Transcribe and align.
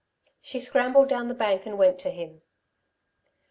She 0.41 0.59
scrambled 0.59 1.09
down 1.09 1.27
the 1.27 1.35
bank 1.35 1.67
and 1.67 1.77
went 1.77 1.99
to 1.99 2.09
him. 2.09 2.41